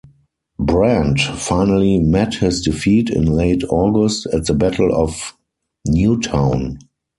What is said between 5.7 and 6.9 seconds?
Newtown.